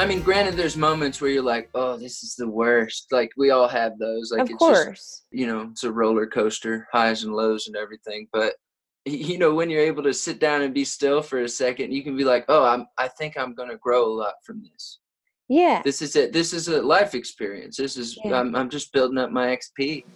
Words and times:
I 0.00 0.06
mean, 0.06 0.22
granted, 0.22 0.56
there's 0.56 0.78
moments 0.78 1.20
where 1.20 1.30
you're 1.30 1.42
like, 1.42 1.68
"Oh, 1.74 1.98
this 1.98 2.22
is 2.22 2.34
the 2.34 2.48
worst." 2.48 3.08
Like 3.12 3.30
we 3.36 3.50
all 3.50 3.68
have 3.68 3.98
those. 3.98 4.32
Like 4.32 4.40
of 4.40 4.48
it's 4.48 4.56
course. 4.56 4.96
just 4.96 5.26
you 5.30 5.46
know, 5.46 5.68
it's 5.72 5.84
a 5.84 5.92
roller 5.92 6.26
coaster, 6.26 6.88
highs 6.90 7.24
and 7.24 7.34
lows 7.34 7.66
and 7.66 7.76
everything. 7.76 8.26
But 8.32 8.54
you 9.04 9.36
know, 9.36 9.54
when 9.54 9.68
you're 9.68 9.82
able 9.82 10.02
to 10.04 10.14
sit 10.14 10.40
down 10.40 10.62
and 10.62 10.72
be 10.72 10.86
still 10.86 11.20
for 11.20 11.42
a 11.42 11.48
second, 11.48 11.92
you 11.92 12.02
can 12.02 12.16
be 12.16 12.24
like, 12.24 12.46
"Oh, 12.48 12.64
I'm. 12.64 12.86
I 12.96 13.08
think 13.08 13.36
I'm 13.36 13.54
gonna 13.54 13.76
grow 13.76 14.06
a 14.06 14.16
lot 14.22 14.36
from 14.42 14.62
this. 14.62 15.00
yeah. 15.50 15.82
This 15.84 16.00
is 16.00 16.16
it. 16.16 16.32
This 16.32 16.54
is 16.54 16.68
a 16.68 16.80
life 16.80 17.14
experience. 17.14 17.76
This 17.76 17.98
is. 17.98 18.18
Yeah. 18.24 18.40
I'm. 18.40 18.56
I'm 18.56 18.70
just 18.70 18.94
building 18.94 19.18
up 19.18 19.30
my 19.30 19.54
XP." 19.54 20.06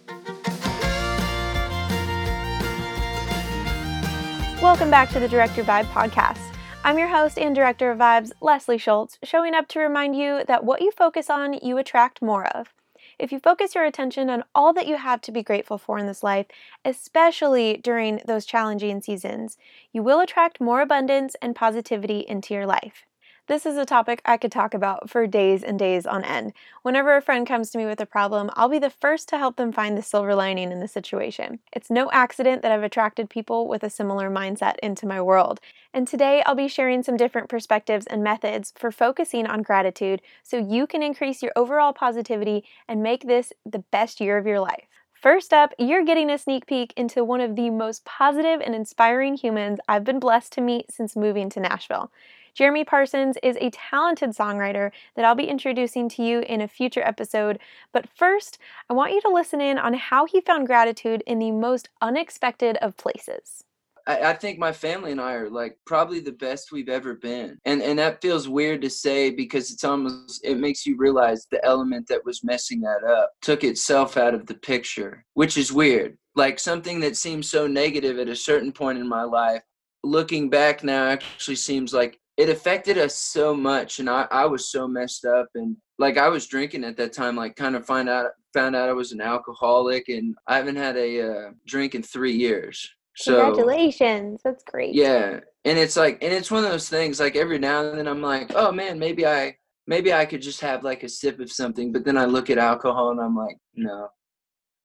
Welcome 4.63 4.89
back 4.89 5.11
to 5.11 5.19
the 5.19 5.27
Direct 5.27 5.55
Your 5.55 5.65
Vibe 5.67 5.85
podcast. 5.91 6.54
I'm 6.85 6.99
your 6.99 7.07
host 7.07 7.39
and 7.39 7.55
director 7.55 7.89
of 7.89 7.97
Vibes, 7.97 8.31
Leslie 8.41 8.77
Schultz, 8.77 9.17
showing 9.23 9.55
up 9.55 9.67
to 9.69 9.79
remind 9.79 10.15
you 10.15 10.43
that 10.45 10.63
what 10.63 10.83
you 10.83 10.91
focus 10.91 11.31
on, 11.31 11.57
you 11.63 11.79
attract 11.79 12.21
more 12.21 12.45
of. 12.45 12.75
If 13.17 13.31
you 13.31 13.39
focus 13.39 13.73
your 13.73 13.85
attention 13.85 14.29
on 14.29 14.43
all 14.53 14.71
that 14.73 14.85
you 14.85 14.97
have 14.97 15.19
to 15.21 15.31
be 15.31 15.41
grateful 15.41 15.79
for 15.79 15.97
in 15.97 16.05
this 16.05 16.21
life, 16.21 16.45
especially 16.85 17.77
during 17.77 18.21
those 18.27 18.45
challenging 18.45 19.01
seasons, 19.01 19.57
you 19.93 20.03
will 20.03 20.19
attract 20.19 20.61
more 20.61 20.81
abundance 20.81 21.35
and 21.41 21.55
positivity 21.55 22.19
into 22.19 22.53
your 22.53 22.67
life. 22.67 23.03
This 23.47 23.67
is 23.67 23.77
a 23.77 23.85
topic 23.85 24.23
I 24.25 24.37
could 24.37 24.51
talk 24.51 24.73
about 24.73 25.07
for 25.07 25.27
days 25.27 25.61
and 25.61 25.77
days 25.77 26.07
on 26.07 26.23
end. 26.23 26.53
Whenever 26.81 27.15
a 27.15 27.21
friend 27.21 27.45
comes 27.45 27.69
to 27.69 27.77
me 27.77 27.85
with 27.85 28.01
a 28.01 28.05
problem, 28.07 28.49
I'll 28.55 28.69
be 28.69 28.79
the 28.79 28.89
first 28.89 29.29
to 29.29 29.37
help 29.37 29.55
them 29.55 29.71
find 29.71 29.95
the 29.95 30.01
silver 30.01 30.33
lining 30.33 30.71
in 30.71 30.79
the 30.79 30.87
situation. 30.87 31.59
It's 31.71 31.91
no 31.91 32.09
accident 32.09 32.63
that 32.63 32.71
I've 32.71 32.81
attracted 32.81 33.29
people 33.29 33.67
with 33.67 33.83
a 33.83 33.89
similar 33.91 34.31
mindset 34.31 34.79
into 34.81 35.05
my 35.05 35.21
world. 35.21 35.59
And 35.93 36.07
today 36.07 36.41
I'll 36.43 36.55
be 36.55 36.67
sharing 36.67 37.03
some 37.03 37.17
different 37.17 37.47
perspectives 37.47 38.07
and 38.07 38.23
methods 38.23 38.73
for 38.75 38.91
focusing 38.91 39.45
on 39.45 39.61
gratitude 39.61 40.23
so 40.41 40.57
you 40.57 40.87
can 40.87 41.03
increase 41.03 41.43
your 41.43 41.51
overall 41.55 41.93
positivity 41.93 42.63
and 42.87 43.03
make 43.03 43.27
this 43.27 43.53
the 43.63 43.83
best 43.91 44.19
year 44.19 44.39
of 44.39 44.47
your 44.47 44.59
life. 44.59 44.87
First 45.13 45.53
up, 45.53 45.73
you're 45.77 46.03
getting 46.03 46.31
a 46.31 46.39
sneak 46.39 46.65
peek 46.65 46.93
into 46.97 47.23
one 47.23 47.41
of 47.41 47.55
the 47.55 47.69
most 47.69 48.05
positive 48.05 48.59
and 48.61 48.73
inspiring 48.73 49.35
humans 49.35 49.79
I've 49.87 50.03
been 50.03 50.19
blessed 50.19 50.51
to 50.53 50.61
meet 50.61 50.91
since 50.91 51.15
moving 51.15 51.49
to 51.51 51.59
Nashville. 51.59 52.11
Jeremy 52.55 52.85
Parsons 52.85 53.37
is 53.43 53.57
a 53.59 53.69
talented 53.69 54.29
songwriter 54.29 54.91
that 55.15 55.25
I'll 55.25 55.35
be 55.35 55.49
introducing 55.49 56.07
to 56.09 56.23
you 56.23 56.39
in 56.39 56.61
a 56.61 56.69
future 56.69 57.01
episode. 57.05 57.59
But 57.91 58.07
first, 58.15 58.59
I 58.89 58.93
want 58.93 59.11
you 59.11 59.19
to 59.21 59.29
listen 59.29 59.59
in 59.59 59.77
on 59.77 59.93
how 59.93 60.25
he 60.25 60.39
found 60.39 60.65
gratitude 60.65 61.21
in 61.27 61.39
the 61.39 61.51
most 61.51 61.89
unexpected 62.01 62.77
of 62.77 62.95
places. 62.95 63.65
I, 64.07 64.33
think 64.33 64.59
my 64.59 64.71
family 64.71 65.11
and 65.11 65.19
I 65.19 65.33
are 65.33 65.49
like 65.49 65.79
probably 65.85 66.19
the 66.19 66.31
best 66.31 66.71
we've 66.71 66.89
ever 66.89 67.15
been. 67.15 67.57
And 67.65 67.81
and 67.81 67.97
that 67.97 68.21
feels 68.21 68.47
weird 68.47 68.83
to 68.83 68.89
say 68.89 69.31
because 69.31 69.71
it's 69.71 69.83
almost 69.83 70.45
it 70.45 70.59
makes 70.59 70.85
you 70.85 70.95
realize 70.95 71.47
the 71.49 71.63
element 71.65 72.07
that 72.09 72.23
was 72.23 72.43
messing 72.43 72.81
that 72.81 73.03
up 73.03 73.31
took 73.41 73.63
itself 73.63 74.15
out 74.15 74.35
of 74.35 74.45
the 74.45 74.53
picture, 74.53 75.25
which 75.33 75.57
is 75.57 75.73
weird. 75.73 76.19
Like 76.35 76.59
something 76.59 76.99
that 76.99 77.17
seems 77.17 77.49
so 77.49 77.65
negative 77.65 78.19
at 78.19 78.29
a 78.29 78.35
certain 78.35 78.71
point 78.71 78.99
in 78.99 79.09
my 79.09 79.23
life, 79.23 79.63
looking 80.03 80.51
back 80.51 80.83
now 80.83 81.07
actually 81.07 81.55
seems 81.55 81.91
like 81.91 82.19
it 82.37 82.49
affected 82.49 82.97
us 82.97 83.15
so 83.15 83.53
much 83.55 83.99
and 83.99 84.09
I, 84.09 84.27
I 84.29 84.45
was 84.45 84.69
so 84.69 84.87
messed 84.87 85.25
up 85.25 85.47
and 85.55 85.77
like 85.97 86.17
I 86.17 86.27
was 86.27 86.47
drinking 86.47 86.83
at 86.83 86.97
that 86.97 87.13
time, 87.13 87.35
like 87.35 87.55
kind 87.55 87.75
of 87.75 87.85
find 87.85 88.09
out 88.09 88.31
found 88.53 88.75
out 88.75 88.89
I 88.89 88.93
was 88.93 89.11
an 89.11 89.21
alcoholic 89.21 90.09
and 90.09 90.35
I 90.47 90.57
haven't 90.57 90.75
had 90.75 90.97
a 90.97 91.21
uh, 91.21 91.51
drink 91.65 91.95
in 91.95 92.03
three 92.03 92.33
years. 92.33 92.89
So 93.17 93.45
Congratulations. 93.45 94.41
That's 94.43 94.63
great. 94.63 94.93
yeah, 94.93 95.39
and 95.63 95.77
it's 95.77 95.95
like, 95.95 96.21
and 96.21 96.33
it's 96.33 96.51
one 96.51 96.65
of 96.65 96.71
those 96.71 96.89
things. 96.89 97.19
Like 97.19 97.35
every 97.37 97.59
now 97.59 97.85
and 97.85 97.97
then, 97.97 98.07
I'm 98.07 98.21
like, 98.21 98.51
oh 98.55 98.71
man, 98.71 98.99
maybe 98.99 99.25
I, 99.25 99.55
maybe 99.87 100.11
I 100.11 100.25
could 100.25 100.41
just 100.41 100.59
have 100.61 100.83
like 100.83 101.03
a 101.03 101.09
sip 101.09 101.39
of 101.39 101.51
something. 101.51 101.93
But 101.93 102.03
then 102.03 102.17
I 102.17 102.25
look 102.25 102.49
at 102.49 102.57
alcohol 102.57 103.11
and 103.11 103.21
I'm 103.21 103.35
like, 103.35 103.57
no, 103.73 104.09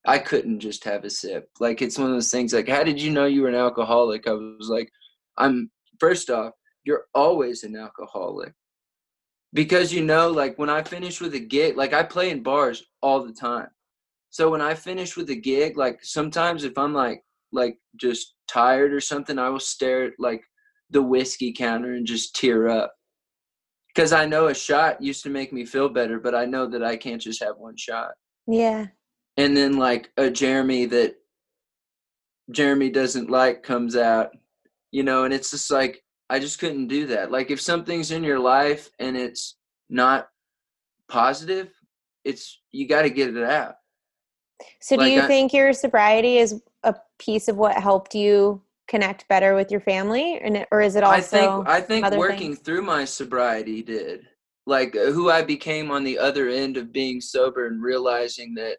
I 0.06 0.19
couldn't 0.19 0.60
just 0.60 0.84
have 0.84 1.05
a 1.05 1.10
sip. 1.10 1.49
Like 1.59 1.83
it's 1.83 1.99
one 1.99 2.09
of 2.09 2.15
those 2.15 2.31
things. 2.31 2.53
Like, 2.53 2.69
how 2.69 2.84
did 2.84 3.00
you 3.00 3.10
know 3.10 3.27
you 3.27 3.43
were 3.43 3.49
an 3.49 3.56
alcoholic? 3.56 4.28
I 4.28 4.33
was 4.33 4.69
like, 4.69 4.91
I'm 5.37 5.71
first 5.99 6.31
off, 6.31 6.53
you're 6.84 7.06
always 7.14 7.62
an 7.62 7.76
alcoholic 7.76 8.54
because 9.52 9.92
you 9.92 10.04
know, 10.04 10.30
like 10.30 10.58
when 10.58 10.70
I 10.70 10.82
finish 10.82 11.20
with 11.20 11.34
a 11.34 11.41
gig, 11.41 11.76
like 11.76 11.92
I 11.92 12.02
play 12.02 12.30
in 12.30 12.42
bars 12.42 12.84
all 13.02 13.24
the 13.24 13.32
time. 13.32 13.68
So 14.30 14.48
when 14.50 14.60
I 14.60 14.74
finish 14.74 15.16
with 15.16 15.28
a 15.30 15.34
gig, 15.34 15.76
like 15.76 15.98
sometimes 16.02 16.64
if 16.64 16.78
I'm 16.78 16.94
like 16.94 17.22
like 17.52 17.76
just 17.96 18.34
tired 18.46 18.92
or 18.92 19.00
something, 19.00 19.38
I 19.38 19.48
will 19.48 19.60
stare 19.60 20.04
at 20.04 20.12
like 20.18 20.42
the 20.91 21.02
whiskey 21.02 21.52
counter 21.52 21.94
and 21.94 22.06
just 22.06 22.36
tear 22.36 22.68
up. 22.68 22.92
Because 23.92 24.12
I 24.12 24.24
know 24.24 24.47
a 24.47 24.54
shot 24.54 25.02
used 25.02 25.24
to 25.24 25.30
make 25.30 25.52
me 25.52 25.64
feel 25.64 25.88
better, 25.88 26.20
but 26.20 26.34
I 26.34 26.44
know 26.44 26.68
that 26.68 26.84
I 26.84 26.97
can't 26.97 27.20
just 27.20 27.42
have 27.42 27.56
one 27.56 27.76
shot. 27.76 28.12
Yeah. 28.47 28.86
And 29.36 29.56
then 29.56 29.78
like 29.78 30.12
a 30.16 30.30
Jeremy 30.30 30.86
that 30.86 31.16
Jeremy 32.52 32.91
doesn't 32.91 33.30
like 33.30 33.64
comes 33.64 33.97
out, 33.97 34.30
you 34.92 35.02
know, 35.02 35.24
and 35.24 35.34
it's 35.34 35.50
just 35.50 35.72
like 35.72 36.04
I 36.30 36.38
just 36.38 36.60
couldn't 36.60 36.86
do 36.86 37.06
that. 37.08 37.32
Like 37.32 37.50
if 37.50 37.60
something's 37.60 38.12
in 38.12 38.22
your 38.22 38.38
life 38.38 38.88
and 39.00 39.16
it's 39.16 39.56
not 39.91 40.28
positive, 41.08 41.68
it's 42.24 42.60
you 42.70 42.86
got 42.86 43.02
to 43.02 43.10
get 43.10 43.36
it 43.36 43.42
out. 43.42 43.74
So, 44.80 44.96
do 44.96 45.06
you 45.06 45.22
I- 45.22 45.26
think 45.26 45.52
your 45.52 45.72
sobriety 45.72 46.38
is 46.38 46.62
a 46.84 46.94
piece 47.18 47.48
of 47.48 47.56
what 47.56 47.74
helped 47.76 48.14
you 48.14 48.62
connect 48.86 49.26
better 49.28 49.54
with 49.54 49.70
your 49.70 49.80
family, 49.80 50.38
and 50.38 50.66
or 50.70 50.80
is 50.80 50.94
it 50.94 51.02
also? 51.02 51.16
I 51.16 51.20
think 51.20 51.68
I 51.68 51.80
think 51.80 52.10
working 52.16 52.54
things? 52.54 52.58
through 52.60 52.82
my 52.82 53.04
sobriety 53.04 53.82
did. 53.82 54.26
Like 54.66 54.94
uh, 54.94 55.10
who 55.10 55.30
I 55.30 55.42
became 55.42 55.91
on 55.91 56.04
the 56.04 56.18
other 56.18 56.48
end 56.48 56.76
of 56.76 56.92
being 56.92 57.20
sober 57.20 57.66
and 57.66 57.82
realizing 57.82 58.54
that 58.54 58.76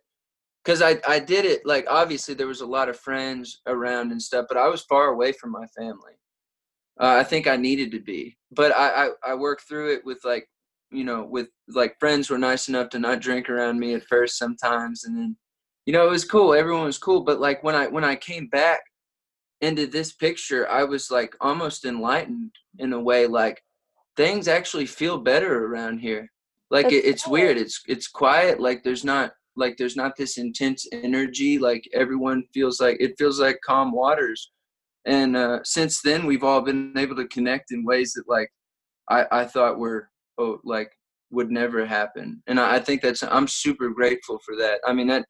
cuz 0.64 0.82
I 0.82 1.02
I 1.06 1.20
did 1.20 1.44
it 1.44 1.66
like 1.66 1.86
obviously 1.90 2.34
there 2.34 2.48
was 2.48 2.62
a 2.62 2.66
lot 2.78 2.88
of 2.88 2.98
friends 2.98 3.62
around 3.68 4.12
and 4.12 4.22
stuff, 4.22 4.46
but 4.48 4.58
I 4.58 4.68
was 4.68 4.84
far 4.84 5.08
away 5.08 5.34
from 5.34 5.52
my 5.52 5.66
family. 5.78 6.14
Uh, 7.02 7.16
I 7.20 7.24
think 7.24 7.48
I 7.48 7.58
needed 7.58 7.92
to 7.92 8.00
be. 8.00 8.38
But 8.52 8.72
I, 8.76 9.08
I 9.08 9.32
I 9.32 9.34
worked 9.34 9.68
through 9.68 9.94
it 9.94 10.06
with 10.06 10.20
like 10.24 10.48
you 10.92 11.04
know 11.04 11.24
with 11.24 11.48
like 11.70 12.00
friends 12.00 12.30
were 12.30 12.38
nice 12.38 12.68
enough 12.70 12.90
to 12.90 13.00
not 13.00 13.22
drink 13.22 13.50
around 13.50 13.80
me 13.80 13.94
at 13.94 14.04
first 14.04 14.38
sometimes 14.38 15.06
and 15.06 15.18
then 15.18 15.38
you 15.86 15.94
know 15.94 16.06
it 16.06 16.12
was 16.12 16.26
cool 16.26 16.54
everyone 16.54 16.84
was 16.84 16.98
cool 16.98 17.22
but 17.22 17.40
like 17.40 17.64
when 17.64 17.76
I 17.76 17.88
when 17.88 18.04
I 18.04 18.18
came 18.18 18.48
back 18.48 18.82
into 19.62 19.88
this 19.88 20.12
picture, 20.12 20.70
I 20.70 20.84
was 20.84 21.10
like 21.12 21.36
almost 21.40 21.86
enlightened 21.86 22.52
in 22.80 22.94
a 22.94 23.00
way. 23.00 23.28
Like 23.28 23.62
things 24.18 24.48
actually 24.48 24.88
feel 24.88 25.18
better 25.20 25.66
around 25.66 26.00
here. 26.00 26.30
Like 26.70 26.92
it, 26.92 27.06
it's 27.06 27.28
weird. 27.28 27.58
It's 27.58 27.82
it's 27.88 28.08
quiet. 28.08 28.60
Like 28.60 28.84
there's 28.84 29.06
not 29.06 29.32
like 29.56 29.78
there's 29.78 29.96
not 29.96 30.16
this 30.18 30.38
intense 30.38 30.88
energy. 30.92 31.60
Like 31.60 31.88
everyone 31.94 32.44
feels 32.54 32.82
like 32.82 32.98
it 33.00 33.16
feels 33.18 33.40
like 33.40 33.60
calm 33.66 33.92
waters. 33.92 34.52
And 35.06 35.36
uh, 35.36 35.60
since 35.64 36.02
then, 36.02 36.26
we've 36.26 36.44
all 36.44 36.62
been 36.62 36.94
able 36.98 37.16
to 37.16 37.28
connect 37.28 37.72
in 37.72 37.84
ways 37.84 38.14
that 38.14 38.28
like 38.28 38.50
I 39.10 39.26
I 39.32 39.46
thought 39.46 39.80
were 39.80 40.10
oh 40.38 40.60
like 40.64 40.92
would 41.32 41.52
never 41.52 41.86
happen. 41.86 42.44
And 42.48 42.60
I, 42.60 42.76
I 42.76 42.80
think 42.80 43.02
that's 43.02 43.24
I'm 43.24 43.48
super 43.48 43.90
grateful 43.90 44.40
for 44.46 44.56
that. 44.58 44.80
I 44.86 44.94
mean 44.94 45.08
that 45.08 45.26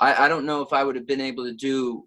I 0.00 0.26
I 0.26 0.28
don't 0.28 0.46
know 0.46 0.62
if 0.62 0.72
I 0.72 0.84
would 0.84 0.96
have 0.96 1.06
been 1.06 1.20
able 1.20 1.44
to 1.44 1.54
do 1.54 2.04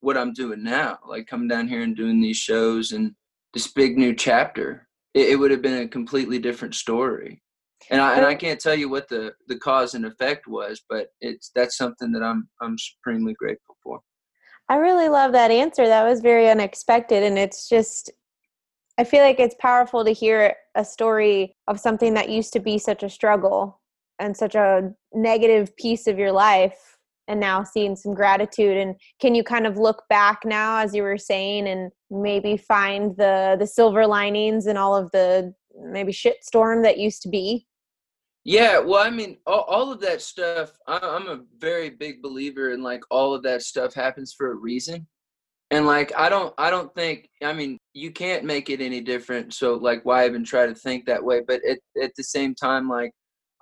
what 0.00 0.16
I'm 0.16 0.32
doing 0.32 0.62
now, 0.62 0.98
like 1.06 1.26
coming 1.26 1.48
down 1.48 1.68
here 1.68 1.82
and 1.82 1.96
doing 1.96 2.20
these 2.20 2.36
shows 2.36 2.92
and 2.92 3.12
this 3.54 3.66
big 3.72 3.96
new 3.96 4.14
chapter, 4.14 4.86
it, 5.14 5.30
it 5.30 5.36
would 5.36 5.50
have 5.50 5.62
been 5.62 5.82
a 5.82 5.88
completely 5.88 6.38
different 6.38 6.74
story. 6.74 7.42
And 7.90 8.00
I 8.00 8.16
and 8.16 8.26
I 8.26 8.34
can't 8.34 8.60
tell 8.60 8.74
you 8.74 8.88
what 8.88 9.08
the 9.08 9.32
the 9.48 9.58
cause 9.58 9.94
and 9.94 10.06
effect 10.06 10.46
was, 10.46 10.82
but 10.88 11.08
it's 11.20 11.50
that's 11.54 11.76
something 11.76 12.12
that 12.12 12.22
I'm 12.22 12.48
I'm 12.60 12.76
supremely 12.78 13.34
grateful. 13.34 13.75
I 14.68 14.76
really 14.76 15.08
love 15.08 15.32
that 15.32 15.50
answer. 15.50 15.86
That 15.86 16.04
was 16.04 16.20
very 16.20 16.50
unexpected. 16.50 17.22
And 17.22 17.38
it's 17.38 17.68
just, 17.68 18.10
I 18.98 19.04
feel 19.04 19.22
like 19.22 19.38
it's 19.38 19.54
powerful 19.60 20.04
to 20.04 20.10
hear 20.10 20.56
a 20.74 20.84
story 20.84 21.56
of 21.68 21.78
something 21.78 22.14
that 22.14 22.30
used 22.30 22.52
to 22.54 22.60
be 22.60 22.78
such 22.78 23.02
a 23.02 23.08
struggle 23.08 23.80
and 24.18 24.36
such 24.36 24.54
a 24.54 24.92
negative 25.14 25.76
piece 25.76 26.06
of 26.06 26.18
your 26.18 26.32
life 26.32 26.96
and 27.28 27.40
now 27.40 27.62
seeing 27.62 27.96
some 27.96 28.14
gratitude 28.14 28.76
and 28.76 28.94
can 29.20 29.34
you 29.34 29.42
kind 29.42 29.66
of 29.66 29.76
look 29.76 30.04
back 30.08 30.40
now 30.44 30.78
as 30.78 30.94
you 30.94 31.02
were 31.02 31.18
saying 31.18 31.66
and 31.66 31.90
maybe 32.08 32.56
find 32.56 33.16
the 33.16 33.56
the 33.58 33.66
silver 33.66 34.06
linings 34.06 34.66
in 34.66 34.76
all 34.76 34.94
of 34.94 35.10
the 35.10 35.52
maybe 35.90 36.12
shit 36.12 36.44
storm 36.44 36.82
that 36.82 36.98
used 36.98 37.22
to 37.22 37.28
be 37.28 37.66
Yeah, 38.46 38.78
well, 38.78 39.04
I 39.04 39.10
mean, 39.10 39.38
all, 39.44 39.62
all 39.62 39.90
of 39.90 40.00
that 40.02 40.22
stuff. 40.22 40.70
I, 40.86 41.00
I'm 41.02 41.26
a 41.26 41.42
very 41.58 41.90
big 41.90 42.22
believer 42.22 42.70
in 42.70 42.80
like 42.80 43.02
all 43.10 43.34
of 43.34 43.42
that 43.42 43.62
stuff 43.62 43.92
happens 43.92 44.32
for 44.32 44.52
a 44.52 44.54
reason, 44.54 45.04
and 45.72 45.84
like 45.84 46.12
I 46.16 46.28
don't, 46.28 46.54
I 46.56 46.70
don't 46.70 46.94
think. 46.94 47.28
I 47.42 47.52
mean, 47.52 47.76
you 47.92 48.12
can't 48.12 48.44
make 48.44 48.70
it 48.70 48.80
any 48.80 49.00
different. 49.00 49.52
So 49.52 49.74
like, 49.74 50.04
why 50.04 50.26
even 50.26 50.44
try 50.44 50.64
to 50.64 50.76
think 50.76 51.06
that 51.06 51.24
way? 51.24 51.40
But 51.40 51.60
at 51.68 51.80
at 52.00 52.12
the 52.16 52.22
same 52.22 52.54
time, 52.54 52.88
like 52.88 53.10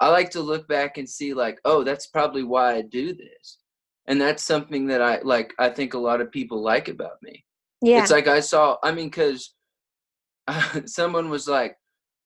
I 0.01 0.11
like 0.11 0.29
to 0.33 0.43
look 0.43 0.69
back 0.69 0.99
and 0.99 1.09
see 1.09 1.33
like, 1.33 1.59
oh, 1.65 1.83
that's 1.83 2.09
probably 2.09 2.43
why 2.43 2.75
I 2.75 2.83
do 2.83 3.15
this, 3.15 3.61
and 4.07 4.21
that's 4.21 4.43
something 4.45 4.87
that 4.89 5.01
I 5.01 5.19
like. 5.23 5.55
I 5.59 5.71
think 5.71 5.95
a 5.95 5.99
lot 5.99 6.21
of 6.21 6.31
people 6.31 6.63
like 6.63 6.89
about 6.89 7.23
me. 7.23 7.43
yeah 7.81 8.03
It's 8.03 8.11
like 8.11 8.29
I 8.29 8.41
saw. 8.41 8.77
I 8.83 8.93
mean, 8.93 9.09
because 9.09 9.55
someone 10.85 11.31
was 11.31 11.49
like, 11.49 11.75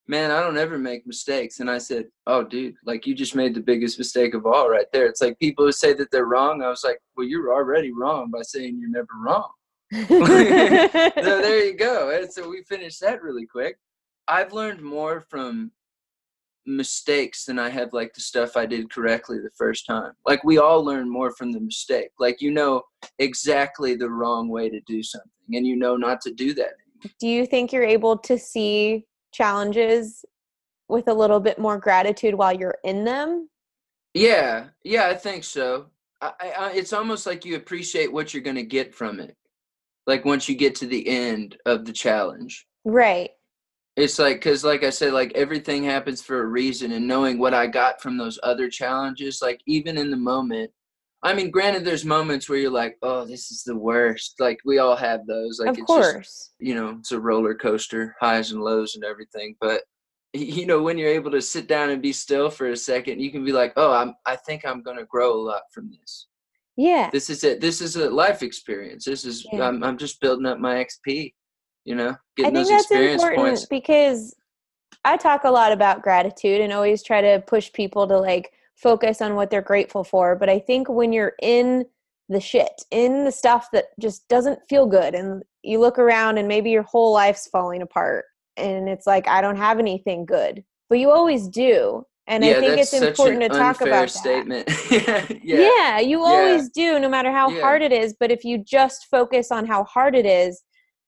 man, 0.09 0.31
I 0.31 0.41
don't 0.41 0.57
ever 0.57 0.79
make 0.79 1.07
mistakes. 1.07 1.61
And 1.61 1.71
I 1.71 1.79
said, 1.79 2.07
oh, 2.27 2.43
dude, 2.43 2.75
like 2.85 3.07
you 3.07 3.15
just 3.15 3.35
made 3.35 3.55
the 3.55 3.61
biggest 3.61 3.99
mistake 3.99 4.35
of 4.35 4.47
all 4.47 4.69
right 4.69 4.87
there. 4.93 5.07
It's 5.07 5.21
like 5.21 5.39
people 5.39 5.67
who 5.67 5.73
say 5.73 5.93
that 5.93 6.11
they're 6.11 6.25
wrong. 6.25 6.63
I 6.63 6.71
was 6.71 6.83
like, 6.83 6.99
well, 7.17 7.27
you're 7.27 7.53
already 7.53 7.93
wrong 7.93 8.31
by 8.31 8.43
saying 8.43 8.79
you're 8.81 8.91
never 8.91 9.07
wrong. 9.21 9.51
so 9.93 11.43
there 11.43 11.65
you 11.65 11.77
go. 11.77 12.11
And 12.11 12.33
so 12.33 12.49
we 12.49 12.63
finished 12.63 13.01
that 13.03 13.23
really 13.23 13.47
quick. 13.47 13.77
I've 14.27 14.53
learned 14.53 14.83
more 14.83 15.21
from 15.21 15.73
mistakes 16.67 17.47
than 17.47 17.59
I 17.59 17.71
have 17.71 17.93
like 17.93 18.13
the 18.13 18.21
stuff 18.21 18.57
I 18.57 18.67
did 18.67 18.91
correctly 18.91 19.39
the 19.39 19.51
first 19.57 19.87
time. 19.87 20.13
Like 20.27 20.45
we 20.45 20.59
all 20.59 20.85
learn 20.85 21.09
more 21.09 21.31
from 21.31 21.53
the 21.53 21.61
mistake. 21.61 22.11
Like 22.19 22.43
you 22.43 22.51
know 22.51 22.83
exactly 23.19 23.95
the 23.95 24.11
wrong 24.11 24.49
way 24.49 24.69
to 24.69 24.81
do 24.87 25.03
something 25.03 25.31
and 25.53 25.67
you 25.67 25.77
know 25.77 25.97
not 25.97 26.21
to 26.23 26.33
do 26.33 26.53
that. 26.55 26.73
Do 27.21 27.29
you 27.29 27.47
think 27.47 27.73
you're 27.73 27.85
able 27.85 28.19
to 28.19 28.39
see 28.39 29.07
challenges 29.39 30.25
with 30.89 31.07
a 31.07 31.15
little 31.15 31.39
bit 31.39 31.59
more 31.59 31.79
gratitude 31.79 32.35
while 32.35 32.53
you're 32.53 32.79
in 32.83 33.05
them? 33.05 33.49
Yeah, 34.15 34.67
yeah, 34.83 35.07
I 35.07 35.15
think 35.15 35.45
so. 35.45 35.87
I, 36.21 36.33
I, 36.59 36.73
it's 36.73 36.93
almost 36.93 37.25
like 37.25 37.45
you 37.45 37.55
appreciate 37.55 38.13
what 38.13 38.35
you're 38.35 38.43
going 38.43 38.57
to 38.57 38.65
get 38.65 38.95
from 38.95 39.21
it. 39.21 39.37
Like 40.09 40.25
once 40.25 40.49
you 40.49 40.57
get 40.57 40.75
to 40.77 40.87
the 40.87 41.07
end 41.07 41.57
of 41.67 41.85
the 41.85 41.93
challenge. 41.93 42.67
Right. 42.85 43.31
It's 43.97 44.19
like, 44.19 44.37
because 44.37 44.65
like 44.65 44.83
I 44.83 44.91
said, 44.91 45.13
like 45.13 45.33
everything 45.35 45.85
happens 45.85 46.21
for 46.23 46.43
a 46.43 46.47
reason, 46.47 46.93
and 46.93 47.07
knowing 47.07 47.39
what 47.39 47.55
I 47.55 47.67
got 47.67 48.01
from 48.01 48.17
those 48.17 48.39
other 48.43 48.69
challenges, 48.69 49.41
like 49.43 49.61
even 49.67 49.97
in 49.99 50.11
the 50.11 50.17
moment, 50.17 50.71
I 51.23 51.35
mean, 51.35 51.51
granted, 51.51 51.85
there's 51.85 52.05
moments 52.05 52.49
where 52.49 52.59
you're 52.59 52.71
like, 52.71 52.97
"Oh, 53.03 53.25
this 53.25 53.51
is 53.51 53.65
the 53.65 53.77
worst." 53.77 54.35
Like 54.39 54.59
we 54.65 54.79
all 54.79 54.97
have 54.97 55.27
those. 55.27 55.59
Like 55.59 55.71
of 55.71 55.79
it's 55.79 55.87
course, 55.87 56.17
just, 56.19 56.55
you 56.61 56.75
know, 56.75 56.97
it's 57.01 57.13
a 57.13 57.21
roller 57.21 57.55
coaster, 57.55 58.15
highs 58.21 58.53
and 58.53 58.63
lows 58.63 58.95
and 58.95 59.05
everything. 59.05 59.57
But 59.61 59.83
you 60.33 60.67
know, 60.67 60.83
when 60.83 60.97
you're 60.97 61.09
able 61.09 61.31
to 61.33 61.43
sit 61.43 61.67
down 61.67 61.91
and 61.91 62.01
be 62.01 62.13
still 62.13 62.51
for 62.51 62.71
a 62.71 62.77
second, 62.77 63.21
you 63.21 63.33
can 63.33 63.45
be 63.45 63.53
like, 63.53 63.73
"Oh, 63.77 63.93
I'm. 63.93 64.15
I 64.27 64.37
think 64.37 64.65
I'm 64.65 64.83
gonna 64.83 65.07
grow 65.07 65.33
a 65.33 65.43
lot 65.43 65.63
from 65.73 65.91
this." 65.91 66.29
Yeah. 66.77 67.11
This 67.11 67.29
is 67.29 67.43
it. 67.43 67.61
This 67.61 67.81
is 67.81 67.97
a 67.97 68.09
life 68.09 68.43
experience. 68.43 69.05
This 69.05 69.25
is. 69.25 69.45
Yeah. 69.53 69.67
I'm. 69.67 69.83
I'm 69.83 69.99
just 69.99 70.21
building 70.21 70.47
up 70.47 70.61
my 70.61 70.77
XP. 70.77 71.35
You 71.85 71.97
know, 71.97 72.17
getting 72.37 72.57
I 72.57 72.63
think 72.63 72.69
those 72.69 72.87
that's 72.89 73.23
important 73.23 73.39
points. 73.39 73.67
because 73.67 74.35
I 75.05 75.17
talk 75.17 75.45
a 75.45 75.51
lot 75.51 75.73
about 75.73 76.03
gratitude 76.03 76.61
and 76.61 76.73
always 76.73 77.03
try 77.03 77.21
to 77.21 77.43
push 77.47 77.73
people 77.73 78.07
to 78.07 78.19
like 78.19 78.53
focus 78.79 79.21
on 79.21 79.35
what 79.35 79.51
they're 79.51 79.63
grateful 79.63 80.05
for. 80.05 80.37
But 80.37 80.49
I 80.49 80.59
think 80.59 80.89
when 80.89 81.13
you're 81.13 81.35
in 81.43 81.85
the 82.29 82.41
shit, 82.41 82.83
in 82.91 83.25
the 83.25 83.33
stuff 83.33 83.69
that 83.73 83.87
just 84.01 84.29
doesn't 84.29 84.61
feel 84.69 84.87
good, 84.87 85.15
and 85.15 85.43
you 85.63 85.81
look 85.81 85.99
around 85.99 86.39
and 86.39 86.49
maybe 86.49 86.71
your 86.71 86.83
whole 86.83 87.13
life's 87.13 87.49
falling 87.49 87.83
apart, 87.83 88.25
and 88.57 88.89
it's 88.89 89.07
like, 89.07 89.29
I 89.29 89.41
don't 89.41 89.57
have 89.57 89.79
anything 89.79 90.25
good. 90.25 90.65
But 90.89 90.99
you 90.99 91.11
always 91.11 91.49
do. 91.49 92.05
And 92.27 92.45
yeah, 92.45 92.53
I 92.53 92.61
think 92.61 92.79
it's 92.79 92.93
important 92.93 93.41
to 93.41 93.49
talk 93.49 93.81
about 93.81 94.11
statement. 94.11 94.67
that. 94.91 95.39
yeah. 95.43 95.71
yeah, 95.71 95.99
you 95.99 96.23
always 96.23 96.71
yeah. 96.75 96.93
do, 96.93 96.99
no 97.01 97.09
matter 97.09 97.33
how 97.33 97.49
yeah. 97.49 97.61
hard 97.61 97.81
it 97.81 97.93
is. 97.93 98.15
But 98.21 98.31
if 98.31 98.45
you 98.45 98.59
just 98.59 99.07
focus 99.11 99.51
on 99.51 99.67
how 99.67 99.85
hard 99.85 100.15
it 100.15 100.27
is, 100.27 100.63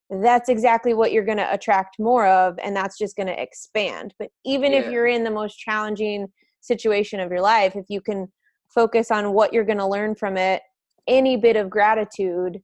that's 0.09 0.49
exactly 0.49 0.93
what 0.93 1.11
you're 1.11 1.23
going 1.23 1.37
to 1.37 1.53
attract 1.53 1.99
more 1.99 2.25
of, 2.25 2.57
and 2.61 2.75
that's 2.75 2.97
just 2.97 3.15
going 3.15 3.27
to 3.27 3.41
expand. 3.41 4.13
But 4.17 4.29
even 4.45 4.73
if 4.73 4.91
you're 4.91 5.07
in 5.07 5.23
the 5.23 5.31
most 5.31 5.57
challenging 5.57 6.27
situation 6.61 7.19
of 7.19 7.31
your 7.31 7.41
life 7.41 7.75
if 7.75 7.85
you 7.89 8.01
can 8.01 8.27
focus 8.69 9.11
on 9.11 9.33
what 9.33 9.51
you're 9.51 9.65
going 9.65 9.77
to 9.77 9.87
learn 9.87 10.15
from 10.15 10.37
it 10.37 10.61
any 11.07 11.35
bit 11.35 11.55
of 11.55 11.69
gratitude 11.69 12.61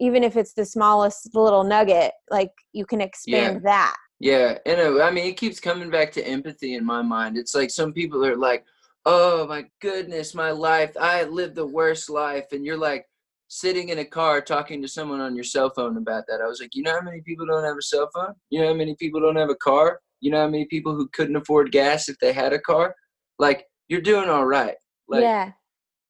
even 0.00 0.24
if 0.24 0.36
it's 0.36 0.54
the 0.54 0.64
smallest 0.64 1.34
little 1.34 1.64
nugget 1.64 2.12
like 2.30 2.52
you 2.72 2.86
can 2.86 3.00
expand 3.00 3.60
yeah. 3.62 3.70
that. 3.70 3.96
Yeah 4.18 4.58
and 4.66 4.80
uh, 4.80 5.02
i 5.02 5.10
mean 5.10 5.26
it 5.26 5.36
keeps 5.36 5.60
coming 5.60 5.90
back 5.90 6.12
to 6.12 6.26
empathy 6.26 6.74
in 6.74 6.84
my 6.84 7.02
mind. 7.02 7.36
It's 7.36 7.54
like 7.54 7.70
some 7.70 7.92
people 7.92 8.24
are 8.24 8.36
like 8.36 8.64
oh 9.06 9.46
my 9.46 9.64
goodness 9.80 10.34
my 10.34 10.50
life 10.50 10.94
i 11.00 11.22
lived 11.22 11.54
the 11.54 11.66
worst 11.66 12.10
life 12.10 12.44
and 12.52 12.66
you're 12.66 12.76
like 12.76 13.06
sitting 13.48 13.88
in 13.88 14.00
a 14.00 14.04
car 14.04 14.42
talking 14.42 14.82
to 14.82 14.86
someone 14.86 15.20
on 15.20 15.34
your 15.34 15.42
cell 15.42 15.70
phone 15.74 15.96
about 15.96 16.24
that. 16.28 16.40
I 16.40 16.46
was 16.46 16.60
like 16.60 16.74
you 16.74 16.82
know 16.82 16.92
how 16.92 17.00
many 17.00 17.20
people 17.22 17.46
don't 17.46 17.64
have 17.64 17.76
a 17.76 17.82
cell 17.82 18.08
phone? 18.14 18.34
You 18.50 18.60
know 18.60 18.68
how 18.68 18.74
many 18.74 18.94
people 18.96 19.20
don't 19.20 19.36
have 19.36 19.50
a 19.50 19.56
car? 19.56 20.00
You 20.20 20.30
know 20.30 20.42
how 20.42 20.48
many 20.48 20.66
people 20.66 20.94
who 20.94 21.08
couldn't 21.08 21.36
afford 21.36 21.72
gas 21.72 22.08
if 22.08 22.18
they 22.18 22.32
had 22.32 22.52
a 22.52 22.60
car 22.60 22.94
like 23.40 23.64
you're 23.88 24.00
doing 24.00 24.28
all 24.28 24.46
right. 24.46 24.76
Like, 25.08 25.22
yeah. 25.22 25.52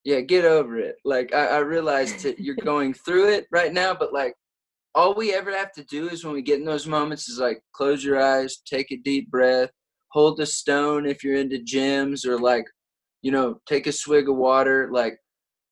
Yeah, 0.05 0.21
get 0.21 0.45
over 0.45 0.79
it. 0.79 0.97
Like 1.05 1.33
I, 1.35 1.47
I 1.47 1.59
realized 1.59 2.23
that 2.25 2.41
you're 2.41 2.57
going 2.65 2.93
through 2.93 3.31
it 3.31 3.47
right 3.53 3.73
now, 3.73 3.95
but 3.95 4.13
like 4.13 4.35
all 4.95 5.15
we 5.15 5.33
ever 5.33 5.57
have 5.57 5.73
to 5.73 5.85
do 5.85 6.09
is 6.09 6.25
when 6.25 6.35
we 6.35 6.43
get 6.43 6.59
in 6.59 6.65
those 6.65 6.87
moments 6.87 7.29
is 7.29 7.39
like 7.39 7.63
close 7.73 8.05
your 8.05 8.21
eyes, 8.21 8.59
take 8.67 8.91
a 8.91 8.97
deep 8.97 9.31
breath, 9.31 9.71
hold 10.09 10.37
the 10.37 10.47
stone 10.47 11.07
if 11.07 11.23
you're 11.23 11.37
into 11.37 11.59
gyms 11.59 12.27
or 12.27 12.39
like, 12.39 12.65
you 13.23 13.31
know, 13.31 13.61
take 13.67 13.87
a 13.87 13.93
swig 13.93 14.29
of 14.29 14.37
water, 14.37 14.89
like 14.93 15.19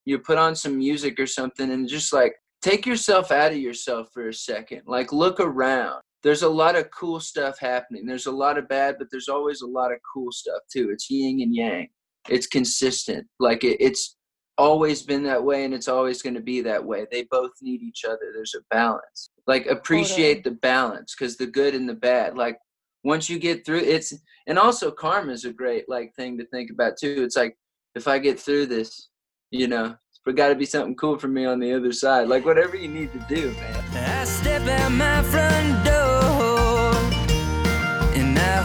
you 0.05 0.17
put 0.19 0.37
on 0.37 0.55
some 0.55 0.77
music 0.77 1.19
or 1.19 1.27
something 1.27 1.71
and 1.71 1.89
just 1.89 2.13
like 2.13 2.33
take 2.61 2.85
yourself 2.85 3.31
out 3.31 3.51
of 3.51 3.57
yourself 3.57 4.07
for 4.13 4.29
a 4.29 4.33
second. 4.33 4.83
Like 4.85 5.11
look 5.11 5.39
around 5.39 6.01
there's 6.23 6.43
a 6.43 6.49
lot 6.49 6.75
of 6.75 6.91
cool 6.91 7.19
stuff 7.19 7.59
happening. 7.59 8.05
There's 8.05 8.25
a 8.25 8.31
lot 8.31 8.57
of 8.57 8.67
bad, 8.67 8.95
but 8.97 9.07
there's 9.11 9.29
always 9.29 9.61
a 9.61 9.67
lot 9.67 9.91
of 9.91 9.99
cool 10.13 10.31
stuff 10.31 10.61
too. 10.71 10.89
It's 10.91 11.09
yin 11.09 11.41
and 11.41 11.55
yang. 11.55 11.87
It's 12.27 12.47
consistent. 12.47 13.25
Like 13.39 13.63
it, 13.63 13.77
it's 13.79 14.17
always 14.57 15.01
been 15.01 15.23
that 15.23 15.43
way 15.43 15.63
and 15.63 15.73
it's 15.73 15.87
always 15.87 16.21
going 16.21 16.33
to 16.33 16.41
be 16.41 16.61
that 16.61 16.83
way. 16.83 17.07
They 17.09 17.25
both 17.31 17.51
need 17.61 17.81
each 17.81 18.03
other. 18.03 18.31
There's 18.33 18.55
a 18.55 18.63
balance. 18.69 19.29
Like 19.47 19.67
appreciate 19.67 20.43
the 20.43 20.51
balance 20.51 21.15
because 21.17 21.37
the 21.37 21.47
good 21.47 21.73
and 21.73 21.87
the 21.87 21.93
bad. 21.93 22.37
Like 22.37 22.57
once 23.05 23.29
you 23.29 23.39
get 23.39 23.65
through 23.65 23.79
it's 23.79 24.13
and 24.47 24.59
also 24.59 24.91
karma 24.91 25.31
is 25.31 25.45
a 25.45 25.53
great 25.53 25.87
like 25.87 26.13
thing 26.15 26.37
to 26.37 26.45
think 26.47 26.69
about 26.71 26.97
too. 26.97 27.23
It's 27.23 27.37
like 27.37 27.57
if 27.95 28.07
I 28.07 28.19
get 28.19 28.37
through 28.39 28.65
this, 28.65 29.07
you 29.51 29.67
know, 29.67 29.95
but 30.25 30.35
got 30.35 30.49
to 30.49 30.55
be 30.55 30.65
something 30.65 30.95
cool 30.95 31.17
for 31.17 31.29
me 31.29 31.45
on 31.45 31.59
the 31.59 31.73
other 31.73 31.93
side. 31.93 32.27
Like 32.27 32.45
whatever 32.45 32.75
you 32.75 32.89
need 32.89 33.13
to 33.13 33.25
do, 33.33 33.51
man. 33.53 33.83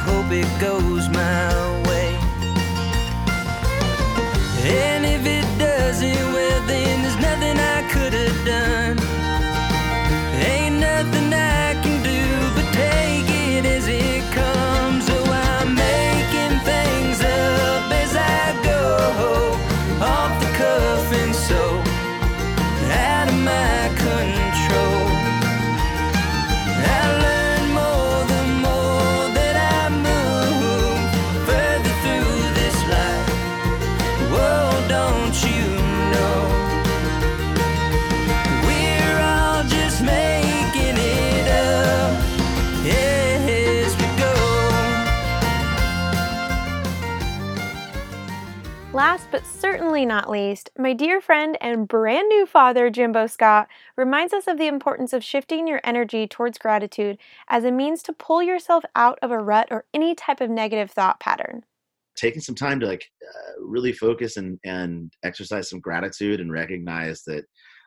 Hope 0.07 0.31
it 0.31 0.49
goes 0.61 1.09
my 1.09 1.83
way. 1.89 2.11
And 4.67 4.94
certainly 49.75 50.07
not 50.07 50.31
least, 50.31 50.71
my 50.79 50.93
dear 50.93 51.21
friend 51.21 51.59
and 51.61 51.89
brand 51.89 52.29
new 52.29 52.47
father, 52.47 52.91
Jimbo 52.91 53.27
Scott, 53.27 53.67
reminds 53.97 54.33
us 54.33 54.47
of 54.47 54.57
the 54.57 54.69
importance 54.69 55.13
of 55.13 55.25
shifting 55.25 55.67
your 55.67 55.81
energy 55.83 56.29
towards 56.29 56.59
gratitude 56.59 57.19
as 57.49 57.65
a 57.65 57.73
means 57.73 58.01
to 58.05 58.13
pull 58.13 58.41
yourself 58.41 58.85
out 58.95 59.19
of 59.21 59.33
a 59.33 59.39
rut 59.39 59.67
or 59.73 59.85
any 59.93 60.15
type 60.15 60.41
of 60.41 60.49
negative 60.49 60.93
thought 60.93 61.19
pattern. 61.19 61.65
Taking 62.15 62.41
some 62.41 62.55
time 62.55 62.79
to 62.81 62.87
like 62.87 63.05
uh, 63.21 63.65
really 63.65 63.93
focus 63.93 64.37
and 64.37 64.61
and 64.65 65.13
exercise 65.25 65.69
some 65.69 65.81
gratitude 65.81 66.39
and 66.39 66.53
recognize 66.53 67.25
that, 67.25 67.45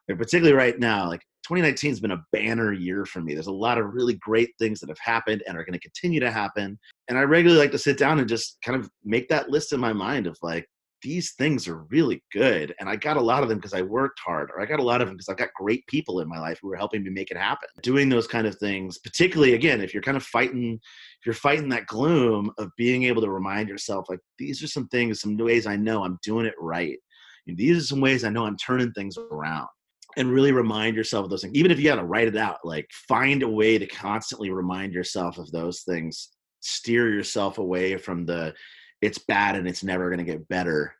like, 0.10 0.18
particularly 0.18 0.58
right 0.58 0.78
now, 0.78 1.08
like 1.08 1.22
2019 1.44 1.92
has 1.92 2.02
been 2.02 2.12
a 2.12 2.26
banner 2.34 2.74
year 2.74 3.06
for 3.06 3.22
me. 3.22 3.34
There's 3.34 3.48
a 3.48 3.52
lot 3.54 3.78
of 3.78 3.94
really 3.94 4.16
great 4.16 4.50
things 4.60 4.82
that 4.82 4.90
have 4.90 5.00
happened 5.00 5.44
and 5.48 5.58
are 5.58 5.64
going 5.64 5.72
to 5.72 5.80
continue 5.80 6.20
to 6.20 6.32
happen. 6.32 6.78
And 7.08 7.18
I 7.18 7.22
regularly 7.22 7.62
like 7.62 7.72
to 7.72 7.78
sit 7.78 7.98
down 7.98 8.20
and 8.20 8.28
just 8.28 8.58
kind 8.62 8.78
of 8.78 8.90
make 9.06 9.30
that 9.30 9.50
list 9.50 9.72
in 9.72 9.80
my 9.80 9.94
mind 9.94 10.28
of 10.28 10.38
like, 10.42 10.68
these 11.02 11.34
things 11.34 11.68
are 11.68 11.84
really 11.90 12.24
good 12.32 12.74
and 12.80 12.90
i 12.90 12.96
got 12.96 13.18
a 13.18 13.22
lot 13.22 13.44
of 13.44 13.50
them 13.50 13.58
because 13.58 13.74
i 13.74 13.82
worked 13.82 14.20
hard 14.20 14.50
or 14.52 14.62
i 14.62 14.66
got 14.66 14.80
a 14.80 14.84
lot 14.84 15.02
of 15.02 15.08
them 15.08 15.16
because 15.16 15.30
i've 15.30 15.38
got 15.38 15.54
great 15.56 15.86
people 15.88 16.20
in 16.22 16.28
my 16.28 16.40
life 16.40 16.60
who 16.62 16.72
are 16.72 16.76
helping 16.76 17.04
me 17.04 17.10
make 17.10 17.30
it 17.32 17.38
happen. 17.38 17.70
Doing 17.84 18.10
those 18.10 18.28
kind 18.28 18.48
of 18.48 18.58
things 18.58 18.98
particularly 18.98 19.54
again 19.54 19.82
if 19.82 19.94
you're 19.94 20.04
kind 20.04 20.18
of 20.18 20.24
fighting 20.24 20.80
if 21.20 21.26
you're 21.26 21.36
fighting 21.36 21.70
that 21.70 21.88
gloom 21.88 22.52
of 22.58 22.72
being 22.78 23.04
able 23.04 23.22
to 23.22 23.30
remind 23.30 23.70
yourself 23.70 24.06
like 24.10 24.20
these 24.40 24.64
are 24.64 24.68
some 24.68 24.88
things 24.88 25.22
some 25.22 25.38
ways 25.38 25.68
i 25.68 25.76
know 25.76 26.04
i'm 26.04 26.20
doing 26.24 26.46
it 26.46 26.56
right. 26.60 26.98
And 27.48 27.58
these 27.58 27.78
are 27.78 27.88
some 27.88 28.02
ways 28.02 28.24
i 28.24 28.30
know 28.30 28.46
i'm 28.46 28.58
turning 28.58 28.92
things 28.94 29.18
around. 29.18 29.68
And 30.16 30.32
really 30.32 30.52
remind 30.52 30.96
yourself 30.96 31.26
of 31.26 31.30
those 31.30 31.44
things 31.44 31.54
even 31.54 31.70
if 31.70 31.78
you 31.78 31.86
got 31.86 31.96
to 31.96 32.06
write 32.06 32.28
it 32.28 32.38
out 32.38 32.58
like 32.64 32.90
find 33.08 33.44
a 33.44 33.50
way 33.50 33.78
to 33.78 33.86
constantly 33.86 34.50
remind 34.50 34.94
yourself 34.94 35.38
of 35.38 35.52
those 35.52 35.82
things. 35.82 36.30
Steer 36.60 37.14
yourself 37.14 37.60
away 37.60 37.98
from 37.98 38.26
the 38.26 38.54
it's 39.02 39.18
bad 39.18 39.56
and 39.56 39.68
it's 39.68 39.84
never 39.84 40.10
going 40.10 40.20
to 40.20 40.32
get 40.32 40.48
better 40.48 40.94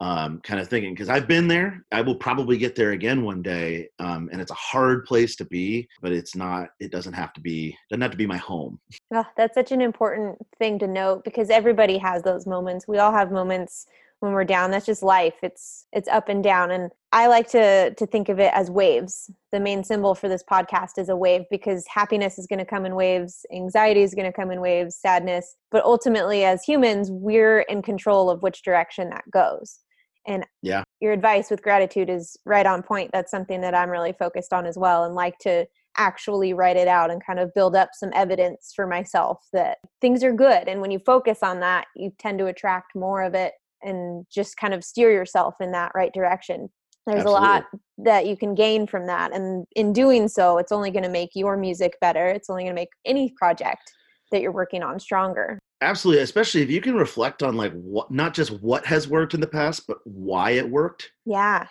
um, 0.00 0.40
kind 0.40 0.58
of 0.60 0.68
thinking 0.68 0.94
because 0.94 1.10
I've 1.10 1.28
been 1.28 1.46
there. 1.46 1.84
I 1.92 2.00
will 2.00 2.14
probably 2.14 2.56
get 2.56 2.74
there 2.74 2.92
again 2.92 3.22
one 3.22 3.42
day, 3.42 3.88
um, 3.98 4.30
and 4.32 4.40
it's 4.40 4.50
a 4.50 4.54
hard 4.54 5.04
place 5.04 5.36
to 5.36 5.44
be, 5.44 5.88
but 6.00 6.10
it's 6.10 6.34
not. 6.34 6.70
It 6.80 6.90
doesn't 6.90 7.12
have 7.12 7.34
to 7.34 7.40
be. 7.40 7.76
Doesn't 7.90 8.00
have 8.00 8.10
to 8.10 8.16
be 8.16 8.26
my 8.26 8.38
home. 8.38 8.80
Oh, 9.12 9.26
that's 9.36 9.54
such 9.54 9.72
an 9.72 9.82
important 9.82 10.38
thing 10.58 10.78
to 10.78 10.86
note 10.86 11.24
because 11.24 11.50
everybody 11.50 11.98
has 11.98 12.22
those 12.22 12.46
moments. 12.46 12.88
We 12.88 12.98
all 12.98 13.12
have 13.12 13.30
moments 13.30 13.86
when 14.20 14.32
we're 14.32 14.44
down 14.44 14.70
that's 14.70 14.86
just 14.86 15.02
life. 15.02 15.34
It's 15.42 15.86
it's 15.92 16.08
up 16.08 16.28
and 16.28 16.44
down 16.44 16.70
and 16.70 16.90
i 17.12 17.26
like 17.26 17.48
to 17.50 17.92
to 17.94 18.06
think 18.06 18.28
of 18.28 18.38
it 18.38 18.52
as 18.54 18.70
waves. 18.70 19.30
The 19.50 19.60
main 19.60 19.82
symbol 19.82 20.14
for 20.14 20.28
this 20.28 20.44
podcast 20.48 20.98
is 20.98 21.08
a 21.08 21.16
wave 21.16 21.42
because 21.50 21.84
happiness 21.92 22.38
is 22.38 22.46
going 22.46 22.58
to 22.58 22.64
come 22.64 22.86
in 22.86 22.94
waves 22.94 23.44
anxiety 23.52 24.02
is 24.02 24.14
going 24.14 24.30
to 24.30 24.32
come 24.32 24.50
in 24.50 24.60
waves 24.60 24.96
sadness. 24.96 25.56
But 25.70 25.84
ultimately 25.84 26.44
as 26.44 26.62
humans 26.62 27.08
we're 27.10 27.60
in 27.62 27.82
control 27.82 28.30
of 28.30 28.42
which 28.42 28.62
direction 28.62 29.10
that 29.10 29.24
goes. 29.30 29.80
And 30.26 30.44
yeah. 30.60 30.84
your 31.00 31.12
advice 31.12 31.50
with 31.50 31.62
gratitude 31.62 32.10
is 32.10 32.36
right 32.44 32.66
on 32.66 32.82
point. 32.82 33.10
That's 33.12 33.30
something 33.30 33.62
that 33.62 33.74
i'm 33.74 33.90
really 33.90 34.12
focused 34.12 34.52
on 34.52 34.66
as 34.66 34.76
well 34.76 35.04
and 35.04 35.14
like 35.14 35.38
to 35.38 35.66
actually 35.96 36.52
write 36.52 36.76
it 36.76 36.86
out 36.86 37.10
and 37.10 37.24
kind 37.24 37.40
of 37.40 37.52
build 37.52 37.74
up 37.74 37.90
some 37.94 38.10
evidence 38.14 38.72
for 38.76 38.86
myself 38.86 39.38
that 39.52 39.78
things 40.00 40.22
are 40.22 40.32
good. 40.32 40.68
And 40.68 40.80
when 40.80 40.90
you 40.90 41.00
focus 41.00 41.38
on 41.42 41.60
that 41.60 41.86
you 41.96 42.12
tend 42.18 42.38
to 42.38 42.46
attract 42.46 42.94
more 42.94 43.22
of 43.22 43.34
it 43.34 43.54
and 43.82 44.26
just 44.30 44.56
kind 44.56 44.74
of 44.74 44.84
steer 44.84 45.12
yourself 45.12 45.56
in 45.60 45.72
that 45.72 45.92
right 45.94 46.12
direction. 46.12 46.68
There's 47.06 47.20
Absolutely. 47.20 47.46
a 47.46 47.50
lot 47.50 47.64
that 47.98 48.26
you 48.26 48.36
can 48.36 48.54
gain 48.54 48.86
from 48.86 49.06
that 49.06 49.32
and 49.32 49.66
in 49.74 49.92
doing 49.92 50.28
so 50.28 50.58
it's 50.58 50.70
only 50.70 50.90
going 50.90 51.02
to 51.02 51.08
make 51.08 51.30
your 51.34 51.56
music 51.56 51.96
better. 52.00 52.26
It's 52.26 52.50
only 52.50 52.64
going 52.64 52.74
to 52.74 52.80
make 52.80 52.90
any 53.04 53.32
project 53.36 53.92
that 54.30 54.42
you're 54.42 54.52
working 54.52 54.82
on 54.82 55.00
stronger. 55.00 55.58
Absolutely 55.82 56.22
especially 56.22 56.60
if 56.60 56.70
you 56.70 56.80
can 56.80 56.94
reflect 56.94 57.42
on 57.42 57.56
like 57.56 57.72
what 57.72 58.10
not 58.10 58.34
just 58.34 58.50
what 58.60 58.84
has 58.84 59.08
worked 59.08 59.32
in 59.32 59.40
the 59.40 59.46
past 59.46 59.86
but 59.88 59.98
why 60.04 60.50
it 60.50 60.68
worked 60.68 61.10
yeah. 61.24 61.66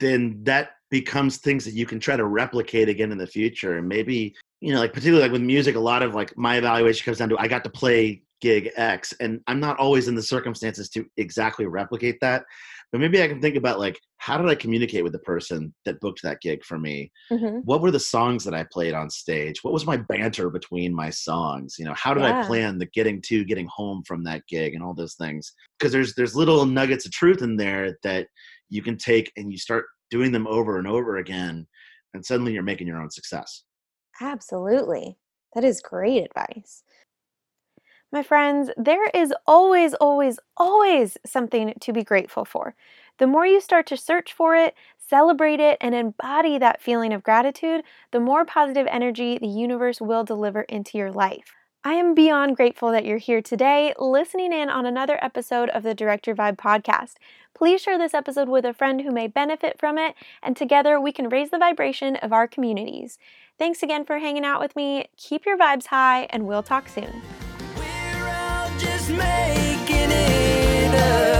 then 0.00 0.40
that 0.42 0.70
becomes 0.90 1.36
things 1.36 1.64
that 1.64 1.74
you 1.74 1.86
can 1.86 2.00
try 2.00 2.16
to 2.16 2.24
replicate 2.24 2.88
again 2.88 3.12
in 3.12 3.18
the 3.18 3.26
future. 3.26 3.78
And 3.78 3.88
maybe 3.88 4.34
you 4.62 4.72
know 4.72 4.78
like 4.78 4.92
particularly 4.92 5.22
like 5.22 5.32
with 5.32 5.42
music 5.42 5.74
a 5.74 5.80
lot 5.80 6.02
of 6.02 6.14
like 6.14 6.36
my 6.38 6.56
evaluation 6.56 7.04
comes 7.04 7.18
down 7.18 7.28
to 7.28 7.38
i 7.38 7.48
got 7.48 7.64
to 7.64 7.70
play 7.70 8.22
gig 8.42 8.70
X. 8.76 9.14
And 9.20 9.40
I'm 9.46 9.60
not 9.60 9.78
always 9.78 10.08
in 10.08 10.14
the 10.14 10.22
circumstances 10.22 10.90
to 10.90 11.06
exactly 11.16 11.64
replicate 11.64 12.18
that. 12.20 12.44
But 12.90 13.00
maybe 13.00 13.22
I 13.22 13.28
can 13.28 13.40
think 13.40 13.56
about 13.56 13.78
like, 13.78 13.98
how 14.18 14.36
did 14.36 14.50
I 14.50 14.54
communicate 14.54 15.02
with 15.02 15.14
the 15.14 15.18
person 15.20 15.72
that 15.86 15.98
booked 16.00 16.22
that 16.24 16.42
gig 16.42 16.62
for 16.62 16.78
me? 16.78 17.10
Mm-hmm. 17.30 17.60
What 17.60 17.80
were 17.80 17.90
the 17.90 17.98
songs 17.98 18.44
that 18.44 18.52
I 18.52 18.66
played 18.70 18.92
on 18.92 19.08
stage? 19.08 19.60
What 19.62 19.72
was 19.72 19.86
my 19.86 19.96
banter 19.96 20.50
between 20.50 20.94
my 20.94 21.08
songs? 21.08 21.76
You 21.78 21.86
know, 21.86 21.94
how 21.94 22.12
did 22.12 22.24
yeah. 22.24 22.42
I 22.42 22.46
plan 22.46 22.76
the 22.76 22.86
getting 22.86 23.22
to, 23.22 23.46
getting 23.46 23.68
home 23.74 24.02
from 24.06 24.22
that 24.24 24.42
gig 24.46 24.74
and 24.74 24.82
all 24.82 24.92
those 24.92 25.14
things? 25.14 25.54
Because 25.78 25.92
there's 25.92 26.14
there's 26.16 26.36
little 26.36 26.66
nuggets 26.66 27.06
of 27.06 27.12
truth 27.12 27.40
in 27.40 27.56
there 27.56 27.96
that 28.02 28.26
you 28.68 28.82
can 28.82 28.98
take 28.98 29.32
and 29.38 29.50
you 29.50 29.56
start 29.56 29.86
doing 30.10 30.30
them 30.30 30.46
over 30.46 30.78
and 30.78 30.86
over 30.86 31.16
again, 31.16 31.66
and 32.12 32.26
suddenly 32.26 32.52
you're 32.52 32.62
making 32.62 32.86
your 32.86 33.00
own 33.00 33.10
success. 33.10 33.62
Absolutely. 34.20 35.16
That 35.54 35.64
is 35.64 35.80
great 35.80 36.24
advice. 36.24 36.82
My 38.14 38.22
friends, 38.22 38.70
there 38.76 39.08
is 39.14 39.32
always, 39.46 39.94
always, 39.94 40.38
always 40.58 41.16
something 41.24 41.72
to 41.80 41.92
be 41.94 42.04
grateful 42.04 42.44
for. 42.44 42.74
The 43.18 43.26
more 43.26 43.46
you 43.46 43.58
start 43.58 43.86
to 43.86 43.96
search 43.96 44.34
for 44.34 44.54
it, 44.54 44.74
celebrate 44.98 45.60
it, 45.60 45.78
and 45.80 45.94
embody 45.94 46.58
that 46.58 46.82
feeling 46.82 47.14
of 47.14 47.22
gratitude, 47.22 47.82
the 48.10 48.20
more 48.20 48.44
positive 48.44 48.86
energy 48.90 49.38
the 49.38 49.46
universe 49.46 49.98
will 49.98 50.24
deliver 50.24 50.60
into 50.62 50.98
your 50.98 51.10
life. 51.10 51.54
I 51.84 51.94
am 51.94 52.14
beyond 52.14 52.56
grateful 52.56 52.92
that 52.92 53.06
you're 53.06 53.16
here 53.16 53.40
today, 53.40 53.94
listening 53.98 54.52
in 54.52 54.68
on 54.68 54.84
another 54.84 55.18
episode 55.24 55.70
of 55.70 55.82
the 55.82 55.94
Direct 55.94 56.26
Your 56.26 56.36
Vibe 56.36 56.56
podcast. 56.56 57.14
Please 57.54 57.80
share 57.80 57.96
this 57.96 58.12
episode 58.12 58.48
with 58.50 58.66
a 58.66 58.74
friend 58.74 59.00
who 59.00 59.10
may 59.10 59.26
benefit 59.26 59.78
from 59.78 59.96
it, 59.96 60.14
and 60.42 60.54
together 60.54 61.00
we 61.00 61.12
can 61.12 61.30
raise 61.30 61.48
the 61.48 61.58
vibration 61.58 62.16
of 62.16 62.30
our 62.30 62.46
communities. 62.46 63.18
Thanks 63.58 63.82
again 63.82 64.04
for 64.04 64.18
hanging 64.18 64.44
out 64.44 64.60
with 64.60 64.76
me. 64.76 65.06
Keep 65.16 65.46
your 65.46 65.56
vibes 65.56 65.86
high, 65.86 66.26
and 66.28 66.46
we'll 66.46 66.62
talk 66.62 66.90
soon 66.90 67.22
just 69.02 69.16
making 69.18 70.12
it 70.12 70.94
up. 70.94 71.31